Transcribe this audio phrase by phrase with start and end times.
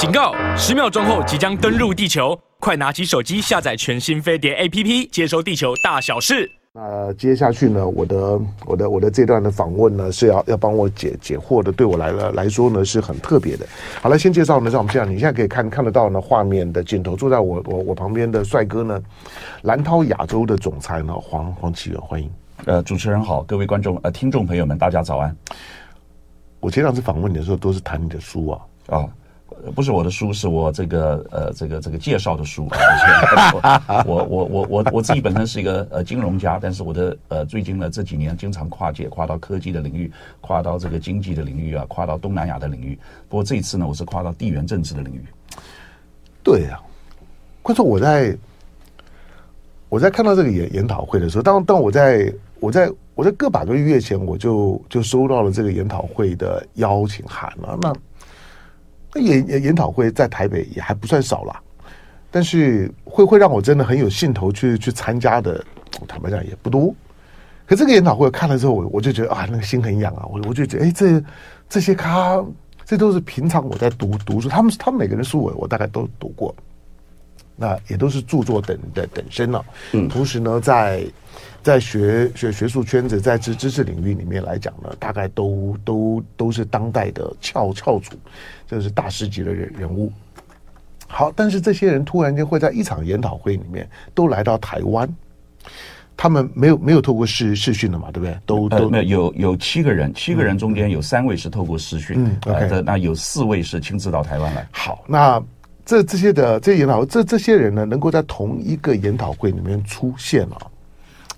[0.00, 0.34] 警告！
[0.56, 6.50] 十秒钟后即将登陆地球，快拿起手机下载全新飞碟 APP，接收地球大小事。
[6.72, 13.66] 那接下去呢，我的我的我的这段的访问呢，是要要帮我解解惑的，对我来了来说呢，是很特别的。
[14.00, 18.98] 好了，先介绍呢，让我们这样，你现在可以看看得到呢，画面的镜头，坐在我我我旁边的帅哥呢，
[19.64, 22.30] 蓝涛亚洲的总裁呢，黄黄启源，欢迎。
[22.64, 25.36] 呃，主持人好，各位观众呃听众朋友们，大家早安。
[26.58, 29.10] 我前两次访问你的时候，都是谈你的书啊，哦。
[29.74, 32.68] 不是我的书，是我这个呃这个这个介绍的书。
[34.06, 42.98] 我我我我我自己本身是一个呃金融家，但是我的呃最近呢这几年经常跨界，跨到科技的领域，跨到这个经济的领域啊，跨到东南亚的领域。
[43.28, 45.24] 不过这一次呢，我是跨到地缘政治的领域。
[46.42, 46.80] 对呀、啊，
[47.62, 48.36] 关键我在
[49.88, 57.78] 我在看到这个研研讨会的时候，当当我在我在我在个把个月前，我就就收到了这个研讨会的邀请函了。
[57.82, 57.92] 那
[59.12, 61.60] 那研研研讨会在台北也还不算少啦，
[62.30, 65.64] 但是会会让我真的很有兴头去去参加的，
[66.06, 66.94] 坦白讲也不多。
[67.66, 71.22] 可这个研讨会看了之后，我我就觉得啊，那个心很痒啊，我我就觉得哎，这
[71.68, 72.44] 这些咖，
[72.84, 76.54] 这都是平常我在读读书，他们他们每个人书我我大概都读过，
[77.56, 79.64] 那也都是著作等的等身了、啊。
[79.92, 81.04] 嗯，同时呢，在。
[81.62, 88.16] 在学学学术圈子，在知知识领域里面来讲呢，大概都都都是当代的翘翘楚，
[88.66, 90.10] 这是大师级的人人物。
[91.06, 95.06] 好，但是这些人突然间会在一场研讨会里面都来到台湾，
[96.16, 98.38] 他们没有没有透过视视讯的嘛，对不对？
[98.46, 104.66] 都都、呃、没有有有七个人，七个人中间有三位是透过视讯，嗯，OK，、呃、那有四位是亲自到台湾来。
[104.70, 105.42] 好，那
[105.90, 110.56] 这这些的这些研讨会，这这些人呢，能够在同一个研讨会里面出现啊。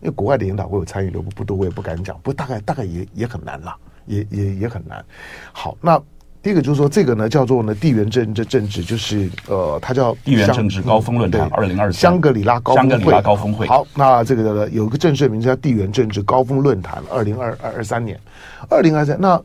[0.03, 2.14] 因为国外的研讨会我参与的不多，我也不敢讲。
[2.17, 5.03] 不过大概大概也也很难啦，也也也很难。
[5.53, 5.98] 好，那
[6.42, 13.67] 第一个就是说，这个呢叫做呢地缘政治政治，就是呃，它叫地缘政治高峰论坛二零二三香格里拉高香格里拉高峰会。
[13.67, 18.20] 好，那这个有一个正式的名字叫地缘政治高峰论坛二零二二二三年，
[18.68, 19.42] 二零二三那。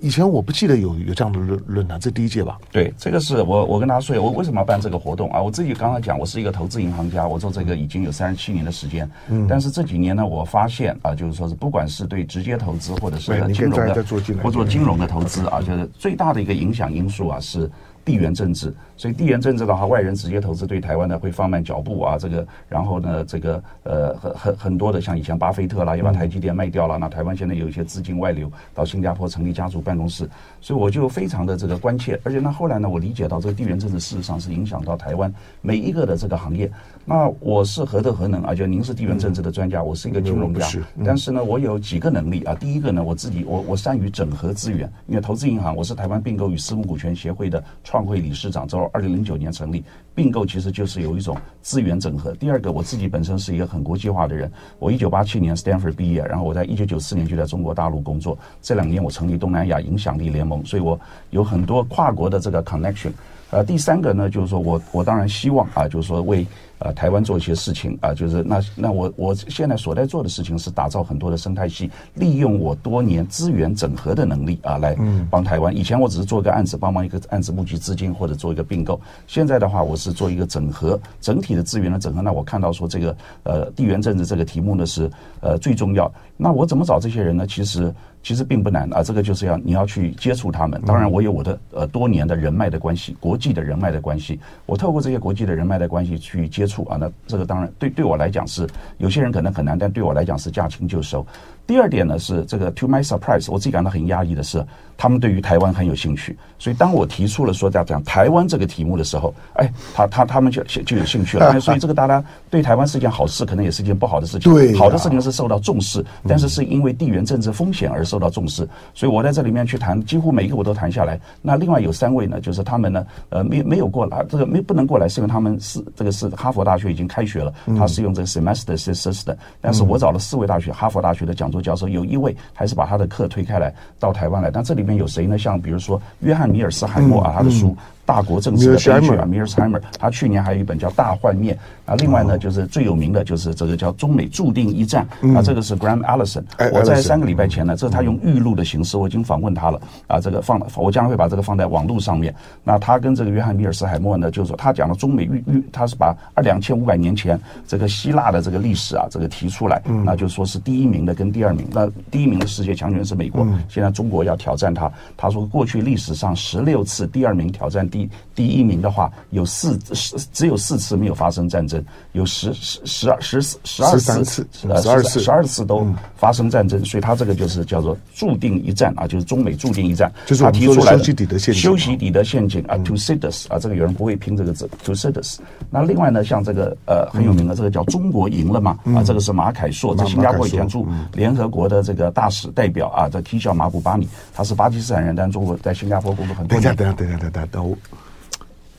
[0.00, 2.58] 以前我不记得有有这样的论论坛，这第一届吧？
[2.72, 5.40] 对，这个是我我跟大家说，我为什么要办这个活动啊？
[5.40, 9.08] 我自己刚刚讲，我是一个投资银行家，我做这个已经有三十七年的时间。
[9.28, 14.04] 嗯，但是这几年呢，我发现啊，就是说是不管是对直接投资或者是金融的，
[14.42, 17.70] 或做金融的投资啊，就是最大的一个影响因素啊是。
[18.04, 22.16] 地缘政治，所以地缘政治的话，外人直接投资对台湾呢会放慢脚步啊。
[22.18, 26.98] 这个，然后呢，这个呃很很很多的，像以前巴菲特啦，也把台积电卖掉了。
[26.98, 30.28] 那台湾现在有一些资金外流到新加坡成立家族办公室，
[30.60, 32.18] 所以我就非常的这个关切。
[32.24, 36.70] 而且那后来呢，我理解到这个地缘政治事实上是影响到台湾每一个的这个行业。
[37.04, 38.54] 那我是何德何能啊？
[38.54, 40.66] 就您是地缘政治的专家，我是一个金融家，
[41.04, 42.54] 但是呢，我有几个能力啊。
[42.54, 52.32] 第一个呢，我自己我我善于整合资源，因为投资银行，我是台湾并购与私募股权协会的创会理事长，二零零九年成立并购，其实就是有一种资源整合。
[52.34, 60.98] 第二个，我自己本身是一个很国际化的人，我一九八七年 Stanford 毕业，然后我在一九九四年就在中国大陆工作，这两年我成立东南亚影响力联盟，所以我
[61.30, 63.12] 有很多跨国的这个 connection。
[63.50, 66.46] 呃，第三个呢，就是说我我当然希望啊，就是说为。
[66.78, 74.94] 呃，台湾做一些事情啊，就是那那我我现在所在做的事情是打造很多的生态系，利用我多年资源整合的能力啊，来
[75.30, 75.74] 帮台湾。
[75.74, 79.00] 以前我只是做一个案子，帮忙一个案子募集资金或者做一个并购。
[79.26, 82.20] 现在的话，我是做一个整合，整体的资源的整合。
[82.20, 86.12] 那我看到说这个呃地缘政治这个题目呢是呃最重要。
[86.36, 87.46] 那我怎么找这些人呢？
[87.46, 87.90] 其实
[88.26, 90.82] 其实并不难啊，这个就是要你要去接触他们。
[90.84, 96.66] 当然，我有我的呃多年的人脉的关系，国际的人脉的关系，我透过这些国际的人脉的关系去接。
[96.66, 98.66] 触啊，那这个当然对对我来讲是
[98.98, 101.24] 有些人可能很难，但对我来讲是驾轻就熟。
[101.66, 104.64] 第二点呢是这个，to my surprise，我自己感到很压抑的是，
[104.96, 106.36] 他们对于台湾很有兴趣。
[106.58, 111.58] 所以当我提出了说要讲台湾这个题目的时候，哎，他他他们就就有兴趣了。
[111.60, 114.52] 所以这个大家对台湾是一件好事，可能也是一件不好的事情。
[114.52, 118.66] 对，好的事情是受到重视，但是是因为地缘政治风险而受到重视。
[118.94, 121.20] 所以我在这里面去谈，几乎每一个我都谈下来。
[121.42, 129.36] 那另外有三位呢，就是他们呢，呃，没没有过来，这个没不能过来，是因为他们是这个是哈佛大学已经开学了，他是用这个 semester system。
[129.60, 132.36] 但是我找了四位大学，哈佛大学的讲座教授，有一位。
[132.52, 135.36] 还是把他的课推开来到台湾来，但这里面有谁呢？
[135.36, 137.76] 像比如说约翰米尔斯海默啊，他的书。
[138.06, 141.52] 大国政治的悲剧啊，Mearsheimer，他去年还有一本叫《大幻灭》
[141.90, 141.94] 啊。
[141.96, 145.06] 另外呢，就是最有名的就是这个叫《中美注定一战》
[145.36, 146.44] 啊，这个是 Graham Allison。
[146.72, 150.20] 我在三个礼拜前呢，这是他用预录的形式，我已经访问他了啊。
[150.20, 152.32] 这个放，我将会把这个放在网络上面。
[152.62, 164.88] 那他跟这个约翰米尔斯海默呢，就是说他讲了中美预预，他是把二两千五百年前这个希腊的这个历史啊，这个提出来，那就说是第一名的跟第二名，那第一名的世界强权是美国，现在中国要挑战他。
[165.16, 171.82] 他说过去历史上十六次第二名挑战第第一名的话，有四十只有四次没有发生战争，
[172.12, 180.12] 有十十十二十四十二次十二次十二次都发生战争，所以他这个就是叫做注定一战啊，就是中美注定一战。
[180.26, 185.38] 就是他提出来的修昔底德陷阱，修昔底德陷阱啊，Thucydides 啊，这个有人不会拼这个字，Thucydides。
[185.70, 196.74] 那另外呢，像这个呃很有名的这个叫中国赢了嘛啊，这个是马凯硕，在新加坡以前驻联合国的这个大使代表啊，在 Kisha 马古巴米，他是巴基斯坦人，但中国在新加坡工作很多年。
[196.76, 197.76] 等一下，等一下，等一下，等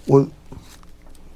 [0.08, 0.26] 我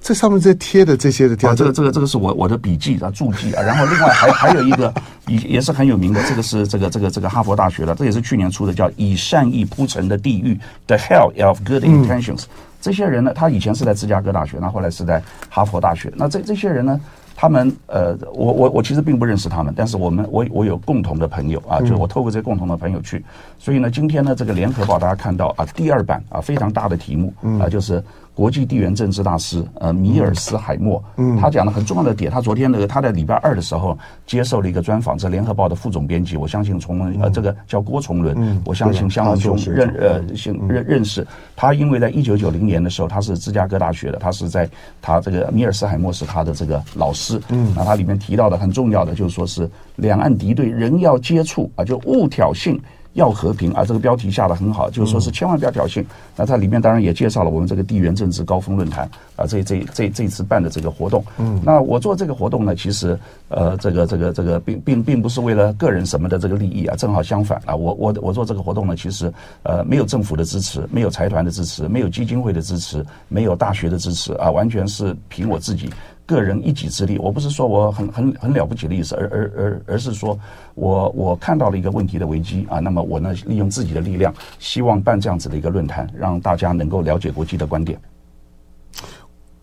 [0.03, 4.91] 这上面这贴的这些的，啊，这个这个这个是我我的笔记啊注记啊，然后另外还还有一个
[5.27, 10.55] 也也是很有名的，这个是这个这个这个哈佛大学的，这也是去年出的，叫《以善意铺成的地狱》
[10.87, 12.45] （The Hell of Good Intentions）。
[12.81, 16.11] 这些人呢，他以前是在芝加哥大学，那后来是在哈佛大学。
[16.15, 16.99] 那这这些人呢，
[17.35, 23.23] 他们呃，我我我其实并不认识他们，但是我们我我有共同的朋友啊，就是我透过这些共同的朋友去，
[23.59, 28.03] 所以呢，今天呢，这个联合报大家看到啊，第二版啊，非常大的题目啊，就是。
[28.33, 41.27] 国际地缘政治大师呃米尔斯海默，嗯，他讲了很重要的点，他昨天那个他在礼拜二的时候接受了一个专访，这联合报的副总编辑，我相信从呃这个叫郭崇伦，嗯，我相信相当兄认呃认认认识。
[41.55, 44.67] 他，因为在一九九零年的时候，他是芝加哥大学的，他是在
[45.01, 52.79] 他这个米尔斯海默是他的这个老师，嗯，那他里面提到的很重要的就是说是两岸敌对人要接触啊，就勿挑衅。
[53.13, 53.83] 要和平啊！
[53.83, 56.03] 这个标题下的很好，就是说是千万不要挑衅。
[56.35, 61.23] 那它里面当然也介绍了我们这个地缘政治高峰论坛啊，这这这这次办的这个活动。
[61.37, 63.17] 嗯，那我做这个活动呢，其实
[63.49, 69.31] 呃，这个这个这个并并并不是为了个人什么的这个利益啊，正好相反啊，我我我做这个活动呢，其实
[69.63, 75.89] 呃没有政府的支持，没有财团的支持，没有基金会的支持，没有大学的支持啊，完全是凭我自己。
[76.35, 80.39] 个人一己之力，我不是说我很很很了不起的意思，而而而而是说
[80.75, 87.99] 我我看到了一个问题的危机啊，那么我呢利用自己的力量，希望办这样子的一个论坛，让大家能够了解国际的观点。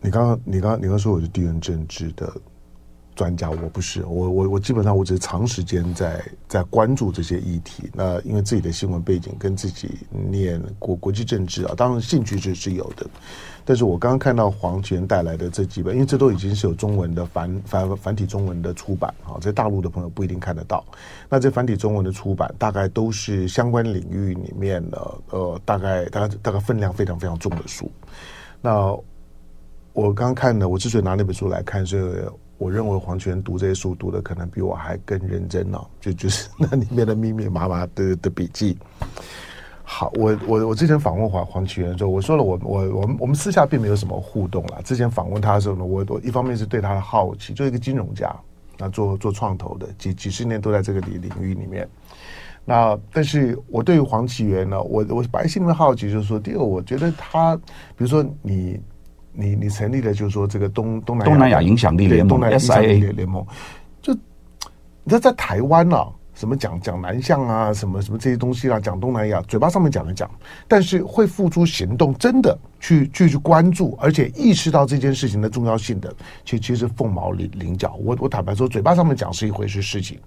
[0.00, 2.32] 你刚刚你刚刚你刚说我是地缘政治的。
[3.18, 7.90] 专家，我不是我我我基本上我只是长时间在在关注这些议题。
[7.92, 13.04] 那因为自己的新闻背景跟自己念国国际政治啊，当然兴趣是是有的。
[13.64, 20.84] 但是我刚刚看到黄泉带来的这几本，因为这都已经是有中文的繁繁繁体中文的出版啊，在大陆的朋友不一定看得到。
[21.28, 27.90] 那这繁体中文的出版，大概都是相关领域里面的呃，大概大概大概分量非常非常重的书。
[28.62, 28.96] 那
[29.92, 32.30] 我刚刚看的，我之所以拿那本书来看是。
[32.58, 38.76] 我认为黄泉读这些书读的可能比我还更认真、哦， 就就是那里面的密密麻麻的的笔记。
[39.84, 44.80] 好，我我我之前访问黄黄启源的时候，我说了我我我们我们私下并没有什么互动啦。
[44.84, 48.34] 之前访问他的时候呢，我我一方面是对他的好奇，就一个金融家，
[48.76, 51.88] 那做做创投的几几十年都在这个领领域里面。
[52.64, 57.62] 那但是我对于黄启源呢，我我白心的好奇就是说，第二，我觉得他，比
[57.98, 58.80] 如说你。
[59.40, 63.46] 你你成立了就是说这个东东南亚东南亚影响力联盟，东南亚影响力联盟，
[64.02, 70.28] 就你知道在台湾啊，什么讲讲南向啊，什么什么这些东西啊，讲东南亚，嘴巴上面讲一讲，
[70.66, 76.12] 但是会付诸行动，真的去去去关注，而且意识到这件事情的重要性的，
[76.44, 77.94] 其实其实凤毛麟麟角。
[78.02, 80.18] 我我坦白说，嘴巴上面讲是一回事事情，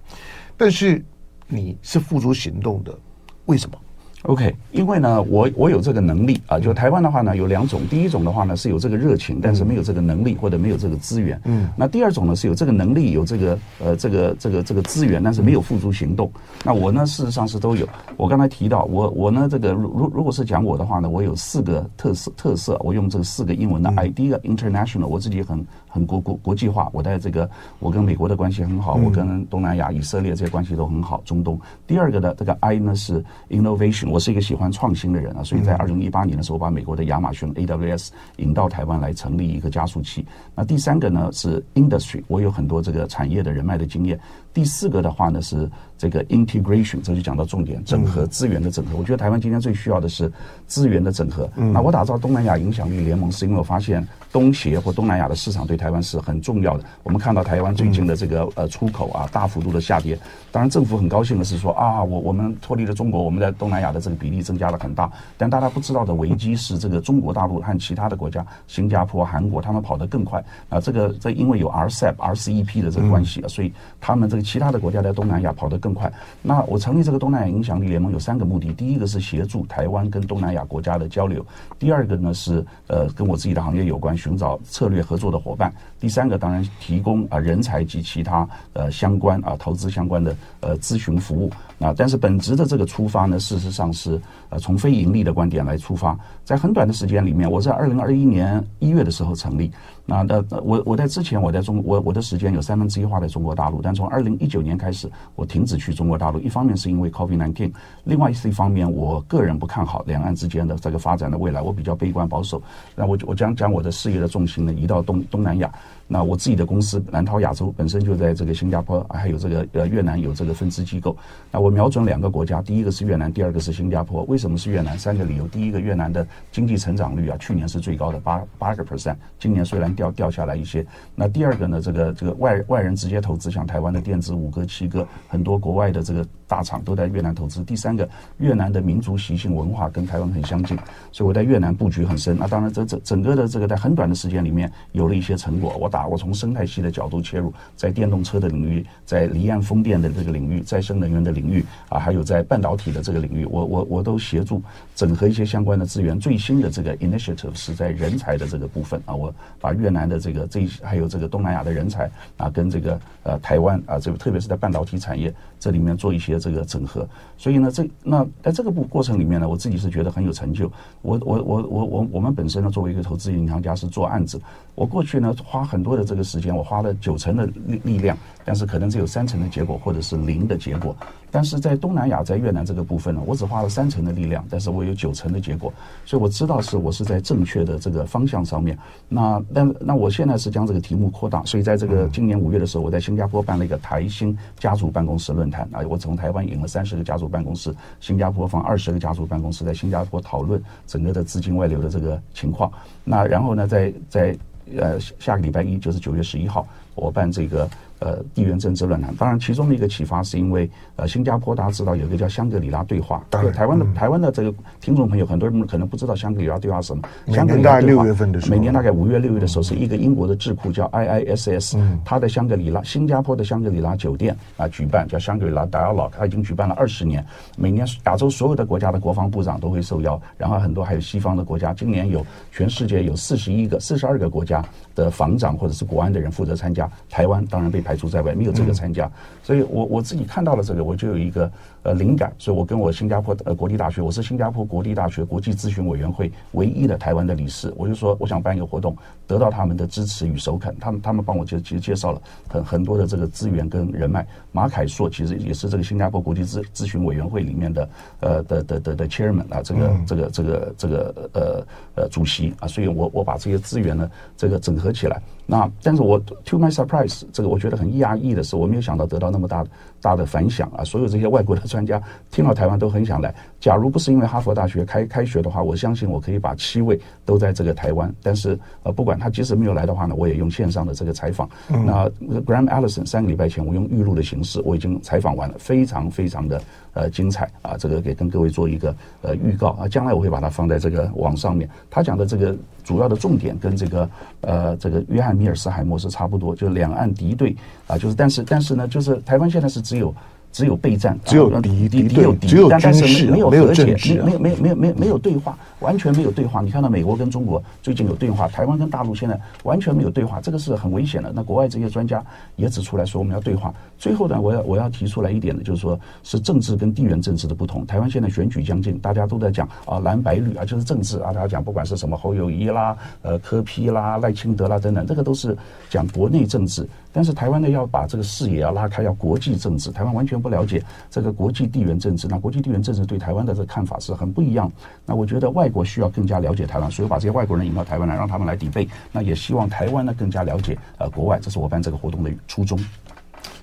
[0.55, 1.03] 但是
[1.47, 2.97] 你是付诸行动的，
[3.45, 3.77] 为什么
[4.23, 11.39] ？OK，因为呢，我我有这个能力啊，就台湾的话呢，有两种，第一种的话呢是有这个热情，但是没有这个能力或者没有这个资源。
[11.45, 16.31] 嗯，那第二种呢是有这个能力，有这个呃这个这个这个资源，但是没有付诸行动。
[16.63, 17.87] 那我呢事实上是都有。
[18.15, 25.65] 我刚才提到，我我呢这个如如果是讲我的话呢，我有四个特色特色，我用这四个英文的 idea international，我自己很。
[25.91, 27.47] 很国国国际化，我在这个
[27.79, 31.21] 我跟美国的关系很好，我跟东南亚、以色列这些关系都很好。
[31.25, 40.25] 中东第二个呢，这个 I 呢是 innovation，我是一个喜欢创新的人啊，所以在二零一八年的时候，我把美国的亚马逊 AWS 引到台湾来成立一个加速器。
[40.55, 44.17] 那第三个呢是 industry，我有很多这个产业的人脉的经验。
[44.53, 48.97] 第四个的话呢是这个 integration，这就讲到重点，整合资源的整合。
[48.97, 50.31] 我觉得台湾今天最需要的是
[50.67, 51.49] 资源的整合。
[51.55, 56.83] 那我打造东南亚影响力联盟，是因为我发现东协或东南亚的市场对台湾是很重要的。
[57.03, 60.17] 我们看到台湾最近的这个呃出口啊大幅度的下跌，
[60.51, 65.09] 当然政府很高兴的是说啊，我我们脱离了中国，我们在东南亚的这个比例增加了很大。
[65.37, 70.79] 但大家不知道的危机是，这个中国大陆和其他的国家，新加坡、韩国，他们跑得更快啊。
[70.79, 76.11] 这个这因为有 RCEP、RCEP 的这个关系啊，所以他们这个其他的国家在东南亚跑得更快。
[76.41, 81.41] 那我成立这个东南亚影响力联盟有三个目的：第一个是协助台湾跟东南亚国家的交流；
[81.77, 85.69] 第二个呢是呃跟我自己的行业有关，寻找策略合作的伙伴；
[85.99, 91.51] 第三个当然提供啊人才及其他呃相关啊投资相关的呃咨询服务。
[91.77, 94.19] 那但是本质的这个出发呢，事实上是
[94.49, 99.71] 呃从非盈利的观点来出发，在很短的时间里面，我在二零二一年一月的时候成立。
[100.05, 106.39] 那那我我在之前我在中我我的时间有三分之一花在中国大陆，但从二零一九年开始，我停止去中国大陆。
[106.39, 107.71] 一方面是因为 COVID-19，
[108.03, 112.61] 另外是一方面我个人不看好两岸之间的这个发展的未来，我比较悲观保守。
[112.95, 115.71] 那我我将将我的事业的重心呢移到东东南亚。
[116.11, 121.15] 那我自己的公司南涛亚洲本身就在这个新加坡，还有这个呃越南有这个分支机构。
[121.49, 124.23] 那我瞄准两个国家，第一个是越南，第二个是新加坡。
[124.25, 124.99] 为什么是越南？
[124.99, 125.47] 三个理由。
[125.47, 130.85] 第一个，越南的经济成长率啊，去年是最高的八八个 percent，今年虽然掉掉下来一些。
[131.15, 137.63] 那第二个呢，这个这个外外人直接投资，像台湾的电子五哥、七哥，很多国外的这个大厂都在越南投资。
[137.63, 138.07] 第三个，
[138.39, 140.77] 越南的民族习性文化跟台湾很相近，
[141.09, 142.37] 所以我在越南布局很深。
[142.37, 145.77] 那当然，这整整个的这个在很短的时间里面有了一些成果。
[145.79, 154.61] 我打我从生态系的角度切入，在电动车的领域，在离岸风电的这个领域，再生能源的领域啊，还有在半导体的这个领域，我我我都协助
[154.93, 156.19] 整合一些相关的资源。
[156.19, 167.07] 最新的这个 initiative 是在人才的这个部分啊，我把越南的这个这还有这个东南亚的人才啊，跟这个呃台湾啊，这个特别是在半导体产业这里面做一些这个整合。
[167.37, 170.69] 所以呢，这那在这个过过程里面呢，我自己是觉得很有成就。
[171.03, 174.41] 我我我我我我们本身呢，作为一个投资银行家是做案子，
[174.73, 180.95] 我过去呢花很多的这个时间，我花了九成的力力量，但是可能只有三成的结果，或者是零的结果。
[181.31, 185.73] 但是在东南亚，在越南这个部分呢，我只花了三成的力量，但是我有九成的结果，
[186.05, 188.77] 所以我知道是我是在正确的这个方向上面。
[189.07, 202.71] 那但那我现在是将这个题目扩大，所以在这个今年五月的时候，我在新加坡办了一个台新家族办公室论坛啊，我从台湾引了三十个家族办公室，新加坡放二十个家族办公室，在新加坡讨论整个的资金外流的这个情况。
[203.03, 204.37] 那然后呢，在在
[204.77, 207.69] 呃下个礼拜一就是九月十一号，我办这个。
[208.03, 217.07] 呃，地缘政治论坛，当然其中的一个启发是因为，呃，新加坡大家知道有一个叫香格里拉对话，对台湾的、嗯、台湾的这个听众朋友，很多人可能不知道香格里拉对话是什么。
[217.27, 227.23] 香格里拉对话，每年大概六月份的时候，每年大概五月六月的时候，是一个英国的智库叫 IISS，它的香格里拉，新加坡的香格里拉酒店啊举办叫香格里拉 Dialogue，它已经举办了二十年，
[227.55, 238.71] 每年亚洲所有的国家的国防部长都会受邀，然后很多还有西方的国家，今年有全世界有四十一个、四十二个国家的防长或者是国安的人负责参加，台湾当然被排除在外，没有资格。
[238.71, 239.09] 参加，
[239.51, 241.51] 所以我我自己看到了这个，我就有一个
[241.83, 248.95] 呃灵感，所以我跟我新加坡呃国立大学，我是新加坡国立大学国际咨询委员会唯一的台湾的理事，我就说我想办一个活动，
[249.27, 257.89] 得到他们的支持与首肯，他们他们帮我介其实介绍了很很多的这个资源跟人脉，马凯硕其实也是这个新加坡国际咨咨询委员会里面的
[258.21, 261.65] 呃的的的的 chairman 啊，这个这个这个这个呃
[261.95, 265.21] 呃主席啊，所以我我把这些资源呢这个整合起来。
[265.47, 269.65] 那，但是我 to my surprise，这个我觉得很压抑的是，我没有想到得到那么大
[270.01, 270.83] 大的反响啊！
[270.83, 273.33] 所有这些外国的专家听到台湾都很想来。
[273.59, 278.11] 假如不是因为哈佛大学开开学的话，我相信我可以把七位都在这个台湾。
[278.23, 281.49] 但是呃，不管他即使没有来的话呢，我也用线上的这个采访。
[281.69, 282.09] 嗯、那
[282.41, 286.61] Graham Allison 三个礼拜前，我用预录的形式，我已经采访完了，非常非常的
[286.93, 287.77] 呃精彩啊！
[287.77, 291.69] 这个给跟各位做一个呃预告啊，将来我会把它放在这个网上面。
[291.89, 294.09] 他讲的这个主要的重点跟这个
[294.41, 295.35] 呃这个约翰。
[295.35, 297.55] 米尔斯海默是差不多，就是两岸敌对
[297.87, 300.13] 啊，就是但是但是呢，就是台湾现在是只有。
[300.51, 306.61] 只有备战，只有敌敌敌有敌，只有但是没有和解，没有没有没有没有没有对话，完全没有对话。
[306.61, 311.31] 你看到美国跟中国最近有对话，台湾跟大陆现在完全没有对话，这个是很危险的。
[311.33, 312.23] 那国外这些专家
[312.55, 313.73] 也指出来说，我们要对话。
[313.97, 317.85] 最后呢，我要我要提出来一点呢，就是说是政治跟地缘政治的不同。
[317.85, 325.55] 台湾现在选举将近，大家都在讲啊蓝白绿啊，就是政治啊，大家讲不管是什么侯友谊啦、呃柯批啦、赖清德啦等等，这个都是
[325.89, 326.87] 讲国内政治。
[327.13, 329.91] 但是台湾呢，要把这个视野要拉开，要国际政治。
[329.91, 334.69] 台湾完全不了解这个国际地缘政治，那国际地缘政治对台湾的这个看法是很不一样。
[335.05, 338.89] 那我觉得外国需要更加了解台湾，所以把这些外国人引到台湾来，让他们来 debate。
[339.11, 342.79] 那也希望台湾呢更加了解呃国外，这是我办这个活动的初衷。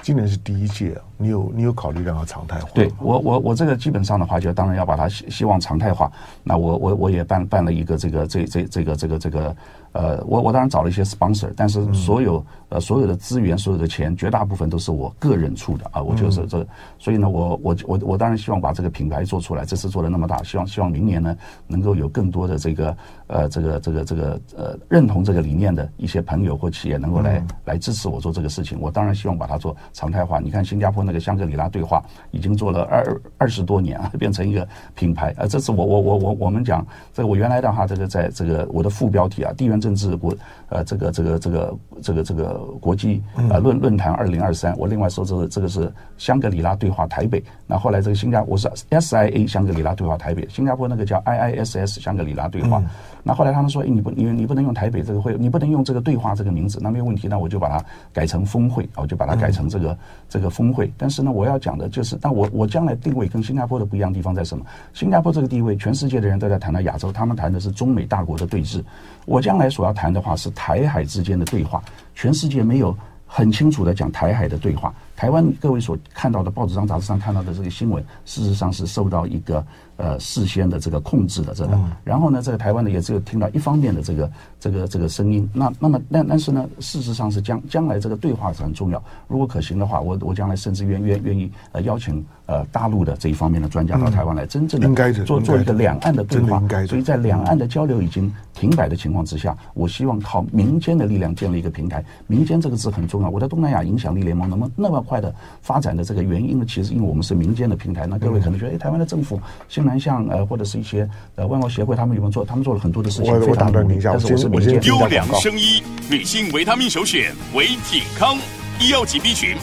[0.01, 2.71] 今年是第一届啊，你有你有考虑让它常态化？
[2.75, 6.11] 对我我我这个基本上的话，就当然要把它希希望常态化。
[6.43, 9.57] 那我我我也办办了一个这个这这这个这个这个。
[9.93, 16.03] 呃，我我当然找了一些 sponsor，但是所有、嗯、呃所有的资源、所有的钱，绝大部分都是我个人出的啊。
[16.03, 16.67] 我就是这，嗯、
[16.99, 19.65] 所以呢，我我我我当然希望把这个品牌做出来。
[19.65, 28.79] 这次做的那么大，希望希望明年呢，能够有更多的这个呃这个这个这个呃认同这个理念的一些朋友或企业能够来、嗯、来支持我做这个事情。
[28.81, 30.39] 我当然希望把它做常态化。
[30.39, 35.35] 你看新加坡那个香格里拉对话已经做了二二十多年啊， 变成一个品牌。
[35.39, 40.35] 呃，这次我我我我我们讲这个，我原来的话，这个在这个我的副标题啊，地缘政治国
[40.69, 47.43] 呃这个这个这个这个这个国际呃论论坛二零二三，我另外说这个这个是香格里拉对话台北。
[47.67, 52.79] 那后来这个新加坡我是 SIA 香格里拉对话台北，新加坡那个叫 IISS 香格里拉对话。
[52.79, 52.87] 嗯
[53.25, 59.99] 那后来他们说，哎，你不，你你不能用台北这个会，你不能用这个对话这个名字，那没有问题，那我就把它改成峰会，我就把它改成这个、嗯、
[60.31, 60.91] 这个峰会。
[60.97, 64.65] 但是呢，我要讲的就是，那我我将来定位跟新加坡的不一样的地方在什么？
[64.95, 68.83] 新加坡这个地位，全世界的人都在谈到亚洲，他们谈的是中美大国的对峙。
[69.27, 71.81] 我将来所要谈的话是台海之间的对话，
[72.17, 74.93] 全世界没有很清楚的讲台海的对话。
[75.19, 79.67] 台湾各位所看到的报纸上、杂志上看到的这个新闻，事实上是受到一个。
[79.99, 85.51] 呃，事先的这个控制的这个，然后呢，这个台湾呢也只有听到一方面的这个这个这个声音。
[85.53, 89.03] 那那么但但是呢，事实上是将将来这个对话是很重要。
[89.27, 96.63] 如果可行的话，我我将来甚至愿愿愿意呃邀请呃大陆的这一方面的专家到台湾来，真正的做做一个两岸的对话。
[96.87, 102.05] 所以在两岸的交流已经停摆的情况之下，我希望靠民间的力量建立一个平台。
[102.29, 103.29] 民间这个字很重要。
[103.29, 106.67] 我在东南亚影响力联盟能不能那么快的发展的这个原因呢？
[106.69, 108.07] 其实因为我们是民间的平台。
[108.07, 112.45] 那各位可能觉得，哎，台湾的政府新南向呃，或者是一些呃外贸协会，他们有没有做？
[112.45, 113.99] 他们做了很多的事情，非常努力。
[114.05, 118.37] 但是我是民间优良生医女性维他命首选维体康
[118.81, 119.57] 医药级 B 群。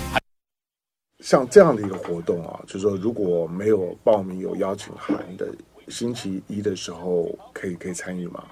[1.23, 5.47] 像这样的一个活动啊，就是说如果没有报名有邀请函的，
[5.87, 8.43] 星期一的时候可以可以参与吗？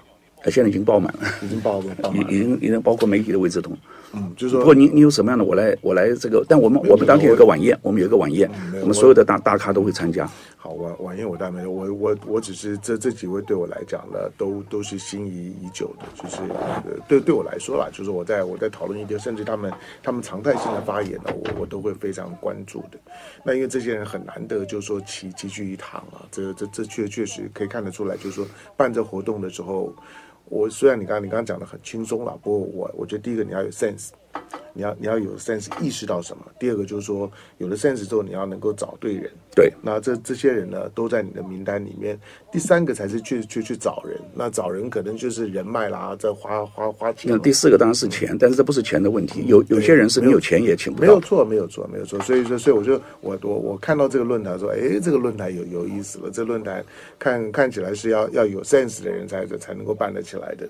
[0.50, 3.74] 现在已经爆满了，已经爆了，已已经已经包括媒体的位置通。
[4.14, 8.48] 嗯，就是说，不过你你有什么样的，我来我来这个，但我们我们当天有个晚宴，我们有一个晚宴，
[8.80, 10.28] 我们所有的大大咖都会参加。
[10.56, 16.40] 好，晚晚宴我当然没有，我我我只是这这几位对我来讲呢，都都是心仪已久的，就是
[17.06, 22.98] 对对我来说啦，就是我在我在讨论一些，甚至他们他们常态性的发言呢，我我都会非常关注的。
[23.44, 29.92] 那因为这些人很难得，就是说齐齐聚一堂啊，这这这确确实可以看得出来，就是说办这活动的时候。
[30.46, 34.10] 我虽然你刚你刚刚讲的很轻松了，不过我我觉得第一个你要有 sense。
[34.76, 36.44] 你要你要有 sense 意识到什么？
[36.58, 39.30] 第二个就是说，有了 sense 之后，你要能够找对人。
[39.54, 42.18] 对，那这这些人呢，都在你的名单里面。
[42.50, 44.20] 第三个才是去去去找人。
[44.34, 47.30] 那找人可能就是人脉啦，这花花花钱。
[47.30, 49.44] 那第四个当然是钱，但是这不是钱的问题。
[49.46, 51.06] 有有些人是没有钱也请不到。
[51.06, 52.18] 没有错，没有错，没有错。
[52.22, 56.30] 所以说，所以我就我我我看到这个论坛说，哎，这个论坛有有意思了。
[56.32, 56.84] 这论坛
[57.16, 60.68] 看看起来是要要有 sense 的人才才能够办得起来的。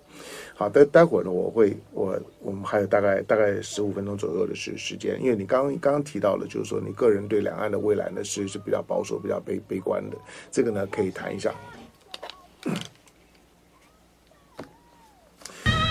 [0.56, 10.16] 好，待待会儿呢，我会我我们还有大概大概十五分钟左右的时时间，因为你刚刚提到了，就是说你个人对两岸的未来呢是是比较保守、比较悲悲观的，
[10.52, 11.52] 这个呢可以谈一下。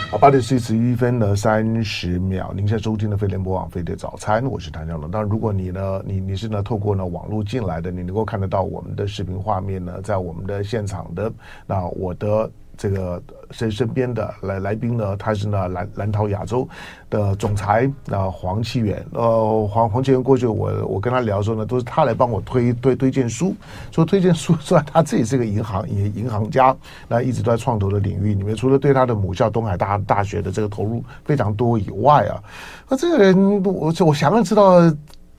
[0.10, 5.12] 好，八点四十一分的三十秒，您现在收听的飞联播网飞碟早餐，我是谭小龙。
[5.12, 11.30] 当然，如果你呢，你你是呢透过呢网络进来的，你能够看得到我们的视频画面呢，在我们的现场的
[11.67, 12.49] 那我的。
[12.83, 16.67] 这个身身边的来来宾呢，他是呢蓝蓝涛亚洲
[17.09, 23.55] 的总裁，那黄奇源，呃黄黄奇源过去我我跟他聊的时候呢，都是他来帮我推推推荐书，
[23.89, 26.75] 说推荐书， 虽然他自己是个银行也银行家，
[27.07, 32.43] 那一直都在创投的领域里面，除了对他的母校东海大大学的这个投入非常多以外啊，
[32.89, 34.81] 那这个人我我想要知道。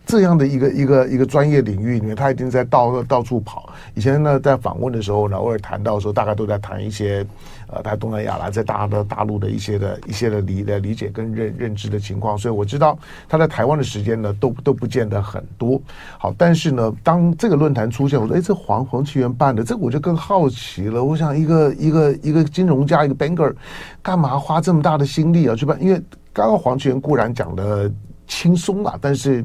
[0.06, 3.72] 这样的一个一个一个专业领域里面，他一定在到到处跑。
[3.94, 7.26] 以前呢，在访问的时候呢，偶尔谈到说，大概都在谈一些，
[7.68, 12.36] 呃，在东南亚啦，在大的大陆的一些的一些的理的理解跟认认知的情况。
[12.36, 15.80] 所以我知道他在台湾的时间呢，都都不见得很多。
[16.18, 21.02] 好，但是呢，当这个论坛出现，我说，哎，这黄黄奇源办的，这个我就更好奇了。
[21.02, 23.54] 我想，一个一个一个金融家，一个 banker，
[24.02, 25.82] 干嘛花这么大的心力啊去办？
[25.82, 25.98] 因为
[26.32, 27.90] 刚刚黄奇源固然讲的。
[28.26, 29.44] 轻松嘛，但是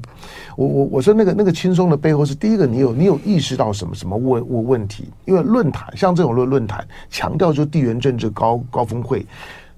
[0.56, 5.10] 我我我说那个那个轻松的背后是第一个，你有你有意识到什么什么问问问题？
[5.26, 9.26] 因为论坛像这种论论坛，强调就地缘政治高高峰会。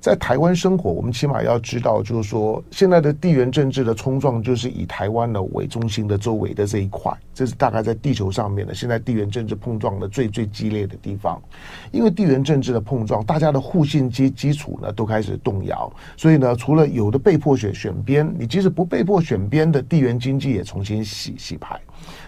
[0.02, 11.40] 在台湾生活，我们起码要知道，就是说，现在的地缘政治的冲撞，就是以台湾呢为中心的周围的这一块，这是大概在地球上面的现在地缘政治碰撞的最最激烈的地方。
[11.92, 21.80] 因为地缘政治的碰撞，大家的互信基基础呢都开始动摇，所以呢，除了有的被迫选选边，你即使不被迫选边的地缘经济也重新洗洗牌。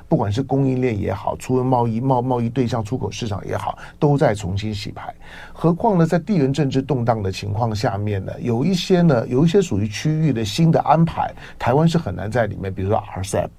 [0.07, 5.13] 不管是供应链也好，出了贸易贸贸易对象出口市场也好，都在重新洗牌。
[5.51, 12.73] 何况呢，在地缘政治动荡的情况下面呢，有一些呢，有一些属于区域的新的安排，台湾是很难在里面。
[12.73, 13.49] 比如说 RCEP，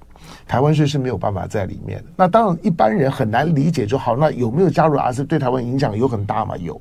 [0.46, 2.04] 台湾是是没有办法在里面的。
[2.16, 4.16] 那当然，一般人很难理解就好。
[4.16, 6.57] 那有没有加入 RCEP 对台湾影响有很大吗？
[6.57, 6.80] 有。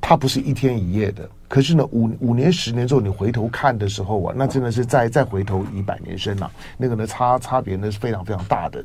[0.00, 1.28] 它不是一天一夜的。
[1.46, 8.82] 可是呢，五五年、十年之后，你回头看的时候啊，那真的是再再回头一百年生啊，那个呢差差别呢是非常非常大的。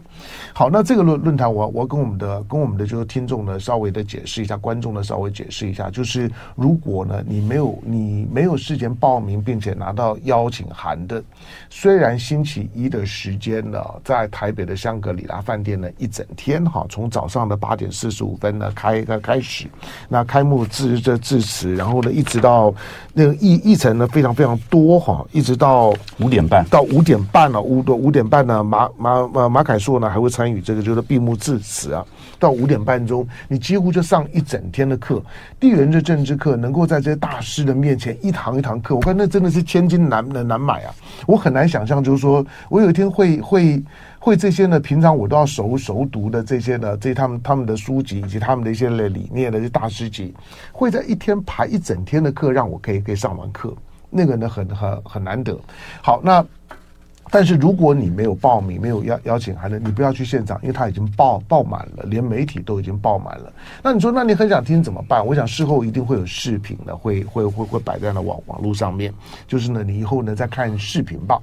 [0.53, 11.23] 好，那这个论论坛，我我跟我们的跟我们的就是听众呢稍微的解释一下，观众呢稍微解释一下，就是如果呢你没有你没有事先报名并且拿到邀请函的，
[11.69, 19.65] 虽然星期一的时间呢在台北的香格里拉饭店呢一整天哈，从早上的八点四十五分呢开开开始，
[20.09, 22.48] 那开幕致这致辞，然后呢一直到。
[22.49, 22.73] 到
[23.13, 32.03] 那个议议程呢，非常非常多哈，一直到五点半到五点半了，五多五点半呢，马马马马凯硕呢还会参与这个就是闭幕致辞啊。
[32.39, 35.21] 到五点半钟，你几乎就上一整天的课，
[35.59, 40.95] 地缘的政治课，能够在这些大师的面前一堂一堂课，我看那真的是千金难难买啊！
[41.27, 43.83] 我很难想象，就是说我有一天会会。
[44.19, 44.77] 会这些呢？
[44.79, 50.33] 平常我都要熟熟读的这些呢，这他们他们的书籍以及他们的一些理念的这些大师级，
[50.73, 53.73] 会在一天排一整天的课，让我可以可以上完课。
[54.09, 55.57] 那个呢，很很很难得。
[56.01, 56.45] 好，那
[57.31, 63.53] 但是如果你没有报名，没有邀邀请函的，你不要去现场，因为他已经报报满了，连媒体都已经报满了。
[63.81, 65.25] 那你说，那你很想听怎么办？
[65.25, 69.13] 我想事后一定会有视频的，会会会会摆在那网网络上面。
[69.47, 71.39] 就是呢，你以后呢再看视频吧。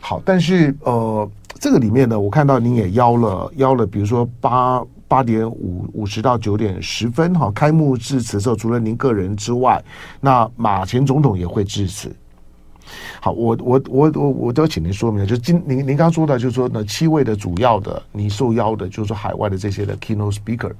[0.00, 1.30] 好，但是呃。
[1.60, 9.80] 这个里面呢，我看到您也邀了邀了，比如说八八点五五十到九点十分哈，开幕致辞的时候，除了您个人之外，
[10.22, 12.10] 那马前总统也会致辞。
[13.20, 20.72] 好，我我我我我都要请您说明，就今您您刚刚说的，就是说呢，七位的主要的你受邀的，就是说海外的这些的 keynote speaker，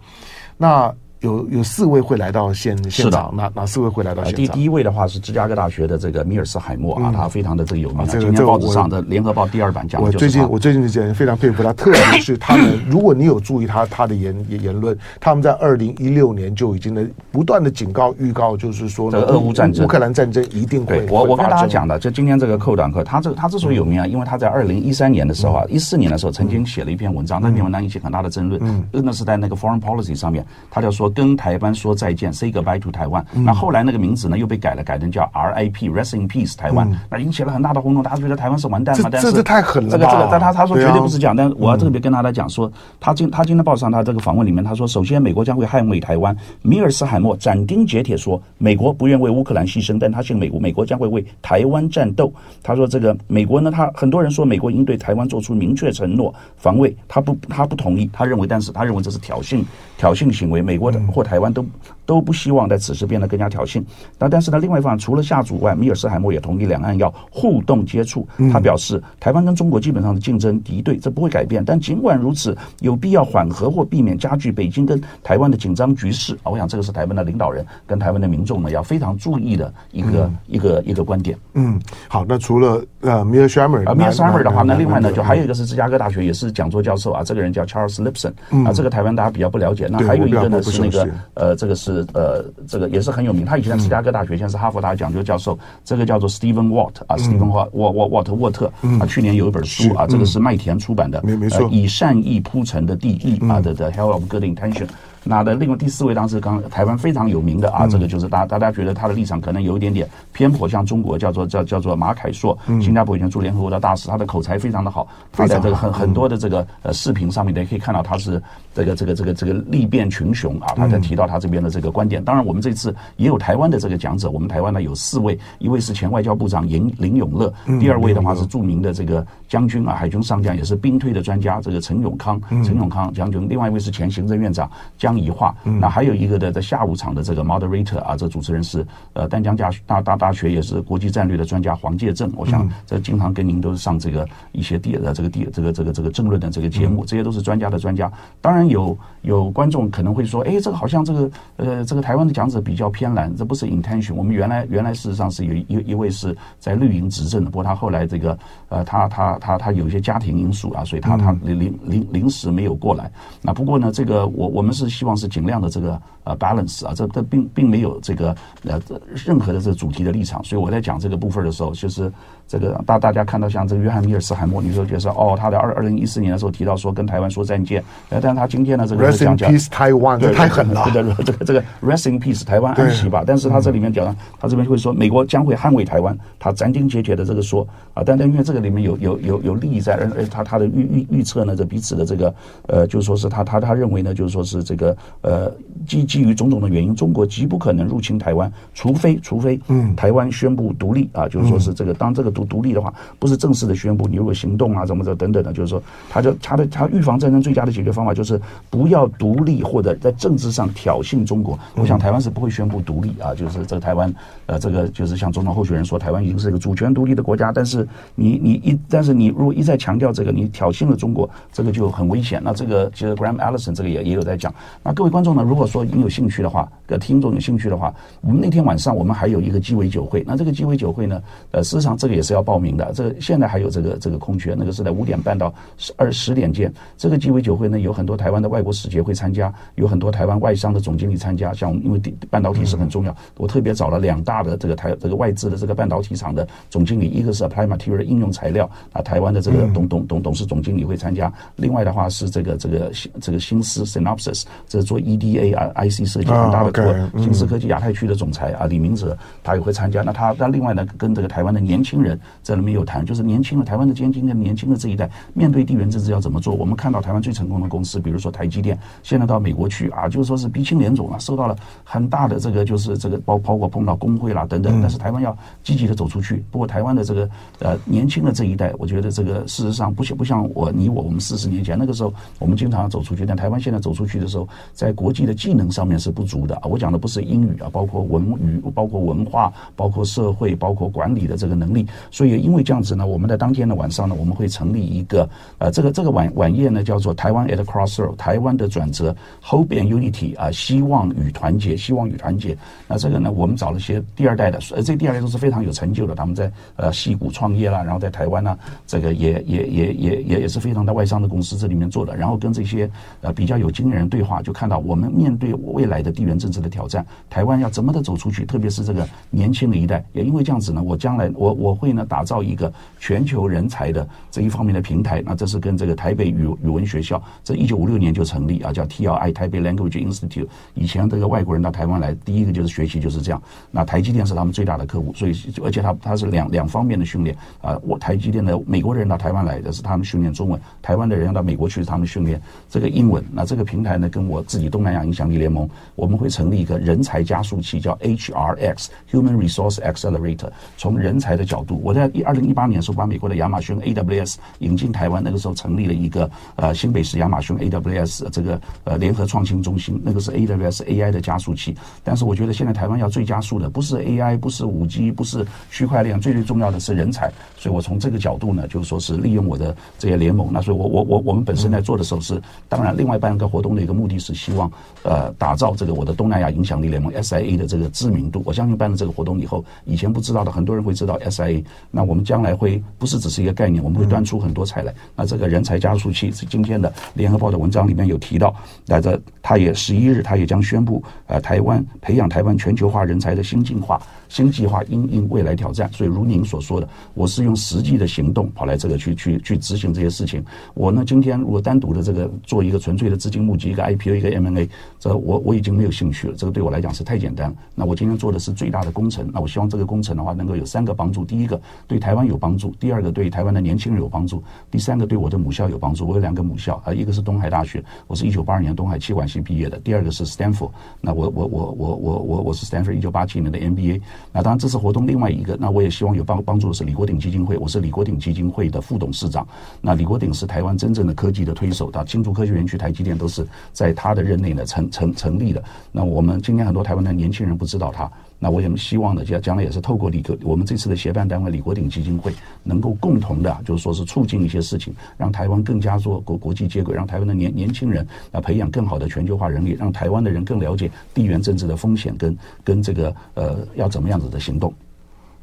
[0.56, 0.92] 那。
[1.20, 4.36] 有有四位会来到现现场，哪哪四位会来到现场？
[4.36, 8.06] 第第一位的话是芝加哥大学的这个米尔斯海默啊，他非常的这个有名。
[8.06, 21.06] 今天报纸上的联合报第二版讲，我最近我最近就非常佩服他，特别是他们，如果你有注意他他的言言论，他们在二零一六年就已经的不断的警告预告，就是说这个俄乌战争、乌克兰战争一定会。
[21.10, 28.58] 我我跟大家讲的，就今天这个寇短课，他这他之所以有名啊，因为他在二零一三年的时候啊，一四年的时候曾经写了一篇文章，那篇文章引起很大的争论。
[28.64, 31.90] 嗯，那是在那个 Foreign Policy 上面，他就说跟台湾说。
[32.00, 33.22] 再见，say goodbye to 台湾。
[33.34, 36.90] 那后来那个名字呢又被改了，改成叫 RIP，Rest in Peace 台湾。
[37.10, 39.10] 那引起了很大的轰动，大家觉得台湾是完蛋了。
[39.10, 39.90] 但是这这太狠了。
[39.90, 41.36] 这个这个，但他他说绝对不是这样。
[41.36, 46.34] 但我要特别跟大家讲说，他今他今天报上他这个访问里面，他说首先美国将会捍卫台湾。
[46.62, 52.32] 米尔斯海默斩钉截铁说，美国不愿为乌克兰牺牲，但他信美国，美国将会为台湾战斗。
[52.62, 59.62] 他说这个美国呢，他很多人说美国应对台湾做出明确承诺防卫，他不他不同意，他认为但是他认为这是挑衅
[60.00, 61.62] 挑衅行为，美国的或台湾都
[62.06, 62.66] 都不希望。
[62.70, 63.82] 在此时变得更加挑衅。
[64.18, 68.26] 那但是呢，另外一方面，除了下主外，米尔斯海默也同意两岸要互动接触。
[68.50, 71.62] 他表示，台湾跟中国基本上是竞争敌对，这不会改变。
[71.62, 76.50] 但尽管如此，有必要缓和或避免加剧北京跟台湾的紧张局势啊。
[76.50, 81.36] 我想这个是台湾的领导人跟台湾的民众呢要非常注意的一个、嗯、一个一个观点。
[81.54, 82.24] 嗯，好。
[82.28, 88.32] 那除了呃米尔斯海默啊，米尔斯海默的话，那另外呢，就还有一个是芝加哥大学也是讲座教授啊，这个人叫 Charles Lipson
[88.64, 89.88] 啊，这个台湾大家比较不了解。
[89.90, 92.44] 那还有一个呢是那个呃，这个是呃。
[92.68, 95.58] 这个也是很有名，他以前在芝加哥大学，现在是哈佛大学讲究教授。
[95.84, 104.86] 这个叫做 Stephen Walt 啊，Stephen Walt 沃沃沃特沃特啊，去年有一本书啊，这个是麦田出版的，没没错，以善意铺成的地义啊的的 Hell of Good Intention。
[105.22, 118.42] 那的另外第四位当时刚台湾非常有名的啊，这个就是大大家觉得他的立场可能有一点点偏颇，像中国叫做叫叫做马凯硕，新加坡以前驻联合国的大使，他的口才非常的好，他在这个很很多的这个呃视频上面也可以看到他是
[118.74, 122.24] 这个这个这个这个力辩群雄啊，他在提到他这边的这个观点。
[122.24, 135.90] 当然，我们这次也有台湾的这个讲者，我们台湾呢有四位，一位是前外交部长林林永乐，第二位的话是著名的这个将军啊，海军上将，也是兵推的专家，这个陈永康陈永康将军，另外一位是前行政院长江宜桦，那。
[135.90, 148.10] 还有一个的在下午场的这个 moderator 啊，这主持人是呃丹江大大大大学也是国际战略的专家黄介正，我想这经常跟您都是上这个一些地呃这个地这个这个这个政论的这个节目，这些都是专家的专家。
[148.40, 154.14] 当然有有观众可能会说，哎，这个好像这个呃这个台湾的讲者比较偏蓝，这不是 intention。
[154.14, 163.10] 我们原来原来事实上是有一一位是在绿营执政的，不过他后来这个呃他他他他有一些家庭因素啊，所以他他临临临时没有过来。
[163.42, 166.00] 那不过呢，这个我我们是希望是尽量的这个。
[166.22, 168.78] 呃，balance 啊，这这并并没有这个呃
[169.26, 172.12] 任何的这个主题的立场，所以我在讲这个部分的时候，就是
[172.50, 184.04] 这个大大家看到像这个约翰米尔斯海默，你说觉得说哦，他在二二零一四年的时候提到说跟台湾说再见，但是他今天呢这个是讲讲 Rest in peace Taiwan，这太狠了，对对对，这个这个 Rest in peace 台湾安息吧，但是他这里面讲，
[184.40, 192.34] 他这边会说美国将会捍卫台湾，他斩钉截铁的这个说啊，但但因为这个里面有有有有利益在，而而他他的预预预测呢，这彼此的这个
[192.66, 194.80] 呃，就是说是他他他认为呢，就是说是这个。
[194.80, 195.52] 个呃
[195.86, 199.94] 基基于种种的原因，中国极不可能入侵台湾，除非除非嗯。
[199.94, 211.58] 台湾宣布独立啊，就是说是这个当这个独独立的话，不是正式的宣布，你如果行动啊怎么着等等的，就是说他就他的他预防战争最佳的解决方法就是不要独立或者在政治上挑衅中国。
[211.76, 214.12] 我想台湾是不会宣布独立啊，就是这个台湾
[214.46, 222.40] 呃这个就是像总统候选人说，台湾已经是一个主权独立的国家，但是你你一但是你如果一再强调这个，你挑衅了中国，这个就很危险。
[222.44, 224.52] 那这个其实 Graham Allison 这个也也有在讲。
[224.82, 230.24] 那各位观众呢，如果说您有兴趣的话，呃，听众有兴趣的话，我们那天晚上我们还有一个鸡尾酒会。
[230.26, 231.22] 那这个鸡尾酒会呢，
[231.52, 232.92] 呃，事实上这个也是要报名的。
[232.94, 236.72] 这个现在还有这个这个空缺，那个是在五点半到十二十点见。
[236.96, 241.52] 这个鸡尾酒会呢，有很多台湾的外国使节会参加，有很多台湾外商的总经理参加。
[241.52, 251.32] 像我们因为半导体是很重要，我特别找了两大的这个台这个外资的这个半导体厂的总经理，一个是 Applied Materials 应用材料啊，台湾的这个董董董董事总经理会参加。
[251.56, 260.02] 另外的话是这个这个这个新思 Synopsys 这是做 EDA 啊 IC 设计很大的科，新思科技亚太区的总裁啊李明哲他也会参加。
[260.02, 266.54] 那他那另外呢，跟这个台湾的年轻人在里面有谈，就是年轻的台湾的今天的年轻的这一代面对地缘政治要怎么做？
[266.54, 274.80] 我们看到台湾最成功的公司，比如说台积电，现在到美国去啊，就是说是鼻青脸肿啊，受到了很大的这个就是这个包包括碰到工会啦等等。
[274.80, 276.44] 但是台湾要积极的走出去。
[276.50, 277.28] 不过台湾的这个
[277.58, 283.26] 呃年轻的这一代，我觉得这个事实上不像不像我你我我们四十年前那个时候，我们经常要走出去。
[283.26, 286.62] 但台湾现在走出去的时候，在国际的技能上面是不足的啊。
[286.64, 291.86] 我讲的不是英语啊，包括文语，包括文化，包括社会，包括管理的这个能力。
[292.10, 302.56] 所以因为这样子呢，我们在当天的晚上呢，我们会成立一个呃，这个这个晚晚宴呢叫做台湾 at crossroad，台湾的转折，Hope and Unity 啊，希望与团结，希望与团结。
[302.86, 335.32] 那这个呢，我们找了些第二代的，呃，这第二代都是非常有成就的，他们在呃戏谷创业啦，然后在台湾呢，这个也也也也也也是非常的外商的公司这里面做的，然后跟这些呃比较有经验人对话，就看到我们面对未来的地缘政治的挑战，台湾要怎么的走出去，特别是这个年轻的一代，也因为这样子呢，我将来我我会呢打造一个全球人才的这一方面的平台，那这是跟这个台北语语文学校，这一九五六年就成立啊，叫 TLI 台北 Language Institute，以前这个外国人到台湾来，第一个就是学习就是这样，那台积电是他们最大的客户，所以
[335.64, 350.50] 而且他他是两两方面的训练啊，我台积电的美国人到台湾来的是他们训练中文，台湾的人要到美国去是他们训练这个英文，那这个平台呢，跟我自己东南亚影响力联盟，我们会成立一个人才加速器，叫 HRX Human Resource Accelerator。
[350.76, 361.76] 从人才的角度，我在一二零一八年时候把美国的亚马逊 AWS 引进台湾，那个时候成立了一个呃新北市亚马逊 AWS 这个呃联合创新中心，那个是 AWS AI 的加速器。
[362.02, 367.30] 但是我觉得现在台湾要最加速的不是 AI，不是五 G，不是区块链，最最重要的是人才。
[367.56, 370.48] 所以我从这个角度呢，就是说是利用我的这些联盟。
[370.52, 374.70] 那所以我我我我们本身在做的时候是，当然另外办一个活动的一个目的是希望
[375.02, 378.42] 呃打造这个我的东南亚影响力联盟 SIA 的这个知名度。
[378.44, 381.64] 我相信办了这个活动以后，以前不知道的很多人会知道 SIA。
[381.90, 384.94] 那我们将来会不是只是一个概念，我们会端出很多菜来。
[385.16, 388.54] 那这个人才加速器是今天的联合报的文章里面有提到，
[388.86, 395.92] 来着他也十一日他也将宣布呃台湾培养台湾全球化人才的新进化新计划，因应未来挑战。
[395.92, 400.42] 所以如您所说的，我是用实际的行动跑来这个去去去执行这些事情。
[400.72, 404.66] 我呢今天如果单独的这个做一个纯粹的资金募集，一个 IPO，一个 M&A，
[404.98, 406.34] 这我我已经没有兴趣了。
[406.36, 407.56] 这个对我来讲是太简单了。
[407.74, 409.28] 那我今天做的是最大的工程。
[409.34, 414.38] 那我希望这个工程的话能够有三个帮助：第一个对台湾有帮助；第二个对台湾的年轻人有帮助；
[414.70, 416.06] 第三个对我的母校有帮助。
[416.06, 424.00] 我有两个母校啊，一个是东海大学，我是一九八二年东海企管系毕业的；第二个是 Stanford，那我我我我我我我是 Stanford 一九八七年的 MBA。
[424.32, 429.46] 那当然这次活动另外一个，那我也希望有帮帮助的是李国鼎基金会，我是李国鼎基金会的副董事长。
[429.80, 435.62] 那李国鼎是台湾真正的科技的推手，他青竹科学园区、台积电都是在他的任内呢成成成立的。
[435.90, 438.10] 那我们今天很多台湾的年轻人不知道他，
[438.42, 454.72] 那我也希望呢，将将来也是透过李国我们这次的协办单位李国鼎基金会，能够共同的，就是说是促进一些事情，让台湾更加做国国际接轨，让台湾的年年轻人啊培养更好的全球化人力，让台湾的人更了解地缘政治的风险跟跟这个呃要怎么样子的行动。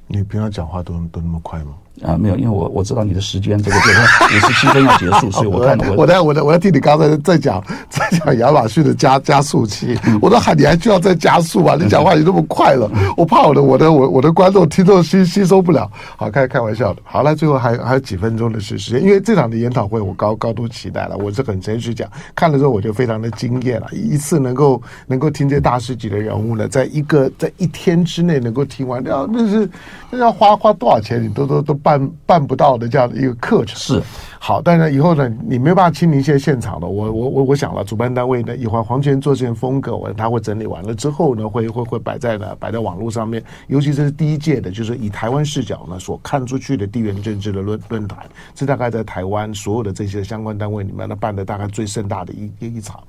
[0.08, 1.76] 你平常讲话都都那么快吗？
[2.04, 11.76] 啊，没有，因为我我知道你的时间这个就是五十七分要结束， 所以我看我我在我在我在听你刚才在讲在讲亚马逊的加加速器，我都喊你还需要再加速啊？
[11.80, 15.90] 你讲话已经那么快了，我怕我的我的我我的观众听众吸吸收不了。
[16.16, 17.02] 好，开开玩笑的。
[17.04, 23.88] 好了，最后还还有几分钟的时时间，因为这场的研讨会我高高度期待了，我是很诚实讲，看了之后我就非常的惊艳了。
[23.92, 29.68] 一次能够能够听这大师级的人物呢，在一个在一天之内能够听完，那那是。
[30.10, 33.78] 那要花花多少钱，你都都都办办不到的这样的一个课程。
[33.78, 34.04] 是。
[34.40, 36.88] 好，但是以后呢，你没有办法亲临一些现场的。
[36.88, 43.44] 我我我我想了，主办单位呢，以黄黄泉做这件风格，我他会整理完了之后呢，会会会摆在呢摆在网络上面。
[43.68, 48.20] 尤其这是第一届的，就是以台湾视角呢所看出去的地缘政治的论论坛，
[48.54, 53.00] 这大概在台湾所有的这些相关单位里面呢办的大概最盛大的一一场。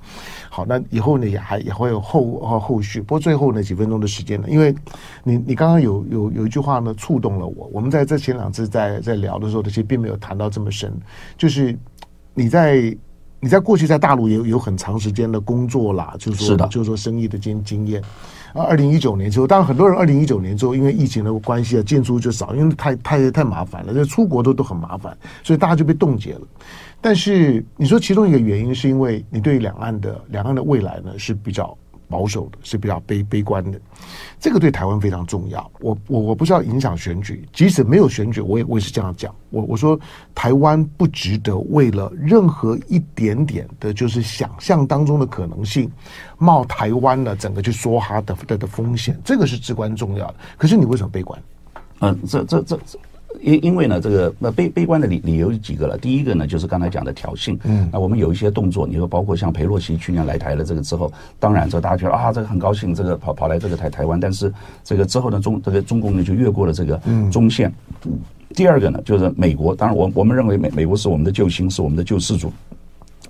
[0.49, 3.01] 好，那以后呢也还也会有后后续。
[3.01, 4.75] 不过最后那几分钟的时间呢，因为
[5.23, 7.69] 你你刚刚有有有一句话呢触动了我。
[7.73, 10.93] 我们在这前两次在在聊的时候，其实并没有谈到这么深。
[11.37, 11.77] 就是
[12.35, 12.97] 你在
[13.41, 18.03] 你在过去在大陆也有有很长时间的工作啦，就是说就是说生意的经经验。
[18.53, 26.41] 啊，二零一九年之后，当然很多人二零一九年之后因为疫情的关系啊，进出就少，因为太太太麻烦了，这出国都都很麻烦，所以大家就被冻结了。
[27.01, 31.77] 但是你说其中一个原因是因为你对两岸的两岸的未来呢是比较。
[32.09, 33.81] 保守的是比较悲悲观的，
[34.41, 35.71] 这个对台湾非常重要。
[35.81, 39.35] 我我我不是要影响选举，即使没有选举，我也我也是这样讲。
[39.51, 39.99] 我我说
[40.35, 45.91] 台湾不值得为了任何一点点的，就是想象当中的可能性，
[46.39, 50.35] 冒台湾的整个去说哈的的的风险，这个是至关重要的。
[50.57, 51.41] 可是你为什么悲观？
[52.01, 52.79] 嗯，这这这。
[53.41, 55.97] 因因为呢，这个那悲悲观的理理由有几个了。
[55.99, 57.59] 第一个呢，就是刚才讲的挑衅。
[57.65, 67.73] 嗯，那我们有一些动作，你说包括像裴洛西去年来台了这个之后，当然这大家觉得啊，这个很高兴，这个跑跑来这个台台湾，但是这个之后呢，中这个中共呢就越过了这个中线。
[68.05, 68.13] 嗯，
[68.55, 72.53] 第二个呢，就是美国，当然我我们认为美美国是我们的救星，是我们的救世主。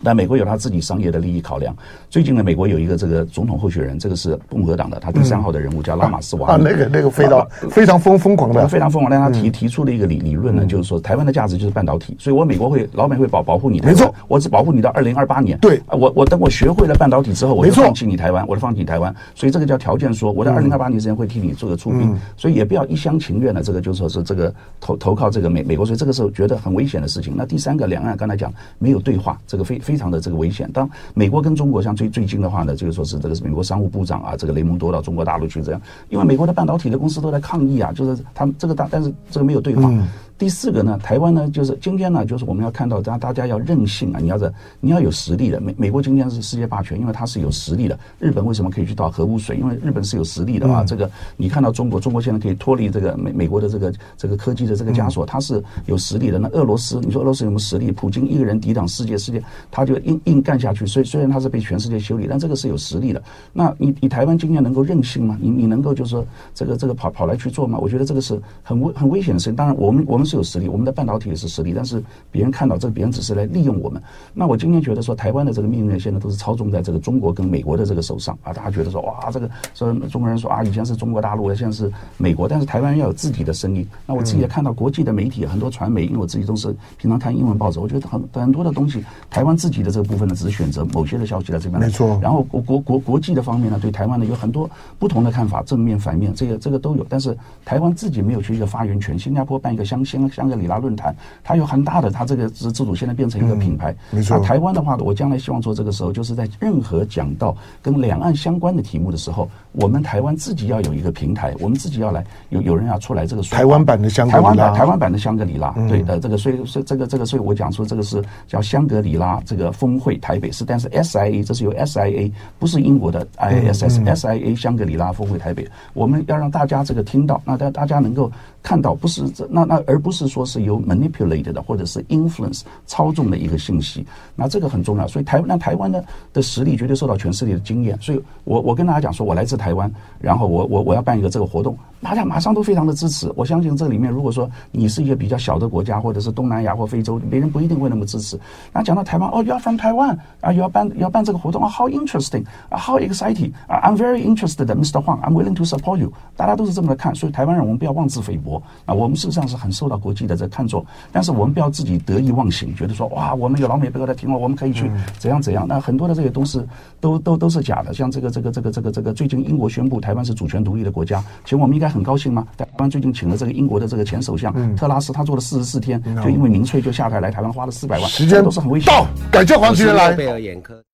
[0.03, 1.75] 但美国有他自己商业的利益考量。
[2.11, 6.53] 最近呢，美国有一个这个总统候选人，这个是共和党的，他第三号的人物叫拉马斯瓦。
[6.53, 9.11] 啊，那个那个非常非常疯疯狂的，非常疯狂。
[9.11, 13.95] 但他提提出了一个理理论呢，就是说台湾的价值就是半导体，所以我美国会老美会保保护你台湾。
[13.95, 15.59] 没错，我只保护你到二零二八年。
[15.59, 19.15] 对，我我等我学会了半导体之后，我就放弃你台湾，我就放弃你台湾。
[19.35, 22.17] 所以这个叫条件说，我在二零二八年之前会替你做个出兵。
[22.37, 27.35] 所以也不要一厢情愿的，这个就是说是这个投投靠这个美美国，所以这个时候觉得很危险的事情。
[27.37, 30.71] 那第三个，两岸刚才讲没有对话，这个非非常的这个危险。
[30.71, 39.91] 当美国跟中国像最最近的话呢，就是说是这个美国商务部长啊，这个雷蒙多到中国大陆去这样，因为美国的半导体的公司都在抗议啊，就是他们这个大，但是这个没有对话。
[40.39, 45.61] 第四个呢，台湾呢，就是今天呢，就是我们要看到，大大家要任性啊，你要是你要有实力的。
[45.61, 47.99] 美美国今天是世界霸权，因为它是有实力的。
[48.21, 49.57] 日本为什么可以去倒核污水？
[49.57, 50.85] 因为日本是有实力的啊。
[50.85, 56.39] 这个你看到中国，中国现在可以脱离这个美美国的这个这个科技的这个枷锁，它是有实力的。
[56.39, 57.91] 那俄罗斯，你说俄罗斯有什么实力？
[57.91, 60.87] 普京一个人抵挡世界，世界他就硬硬干下去。
[60.87, 63.21] 虽虽然他是被全世界修理，但这个是有实力的。
[63.53, 65.37] 那你你台湾今天能够任性吗？
[65.41, 66.25] 你你能够就是说
[66.55, 67.77] 这个这个跑跑来去做吗？
[67.83, 69.57] 我觉得这个是很危很危险的事情。
[69.57, 71.09] 当然，我们我们是有实力，我们的半。
[71.09, 74.03] 导体也是实力，但是别人看到这个，别人只是来利用我们。
[74.35, 78.53] 那我今天觉得说，台湾的这个命运现在都是操纵在这个中国跟美国的这个手上啊。
[78.53, 83.89] 大家觉得说，哇，这个说中国人说啊，以前是中国大陆，现在是美国，但是台湾要有自己的声音。
[84.05, 91.81] 那我自己也看到国际的媒体很多传媒，因为我自己都是平常看英文报纸，我觉得很很多的东西，台湾自己的这个部分呢，只是选择某些的消息在这边。
[91.81, 92.19] 没错。
[92.21, 97.07] 然后国国国国际的方面呢，对台湾呢有很多不同的看法，正面反面，这个这个都有。
[97.09, 99.19] 但是台湾自己没有去一个发言权。
[99.19, 103.95] 新加坡办一个香香香格里拉论坛，它有很很大的，它这个自自主现在变成一个品牌。
[104.11, 104.37] 没错。
[104.37, 113.43] 那台湾的话，我将来希望做这个时候，就是在任何讲到跟两岸相关的题目的时候，我们台湾自己要有一个平台，我们自己要来有有人要出来这个。
[113.43, 114.51] 台湾版的香格里拉。
[114.51, 115.71] 台湾版，台湾版的香格里拉。
[115.89, 128.29] 对的，这个所以所以这个这个所以我讲说这个是叫香格里拉这个峰会台北市，但是 SIA 这是由 SIA 不是英国的 ISS，SIA 香格里拉峰会台北，我们要让大家这个听到，那大大家能够
[128.69, 131.63] 看到，不是这那那而不是说是由 manipulated 的。
[131.69, 135.07] 或者是 influence 操纵的一个信息，那这个很重要。
[135.07, 136.03] 所以台湾，那台湾呢
[136.33, 137.95] 的实力绝对受到全世界的经验。
[138.01, 143.31] 所以我我跟大家讲说，我来自台湾，然后我我我要办一个这个活动，大家马上都非常的支持。
[143.37, 148.41] 我相信这里面，如果说你是一个比较小的国家，或者是东南亚或非洲，别人不一定会那么支持。
[148.73, 155.03] 那讲到台湾，哦，you are from Taiwan 啊，要办要办这个活动啊，how interesting 啊，how exciting 啊，I'm very interested，Mr.
[155.03, 156.11] Huang，I'm willing to support you。
[156.35, 160.83] 大家都是这么来看，所以台湾人我们不要妄自菲薄啊，我们事实上是很受到国际的这看重，
[161.13, 161.59] 但是我们。
[161.59, 165.67] 不要自己得意忘形，觉得说哇，我们有老美背后在听了，我们可以去怎样怎样。
[165.67, 166.63] 那很多的这些东西
[167.01, 167.93] 都都都是假的。
[167.93, 172.47] 像这个这个这个这个这个，最近英国宣布台湾是主权独立的国家，其实我们应该很高兴吗？
[172.57, 178.93] 台湾最近请了这个英国的这个前首相特拉斯，他做了四十四天，就因为民粹就下台来台湾，花了四百万，时间都是很危险。
[178.93, 180.15] 到，感谢黄先生来。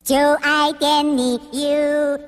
[0.03, 2.19] 就爱点你 UFO。